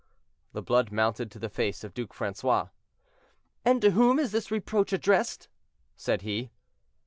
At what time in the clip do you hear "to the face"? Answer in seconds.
1.29-1.83